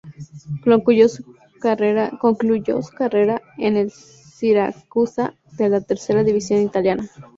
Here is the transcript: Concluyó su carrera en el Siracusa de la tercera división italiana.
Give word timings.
Concluyó 0.63 1.07
su 1.09 1.35
carrera 1.61 2.11
en 3.59 3.77
el 3.77 3.91
Siracusa 3.91 5.35
de 5.57 5.69
la 5.69 5.81
tercera 5.81 6.23
división 6.23 6.59
italiana. 6.61 7.07